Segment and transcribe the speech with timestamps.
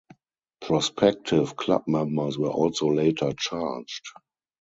[0.61, 4.07] Prospective club members were also later charged.